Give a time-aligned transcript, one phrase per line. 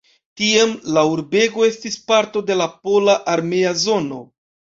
[0.41, 4.23] Tiam la urbego estis parto de la pola armea zono.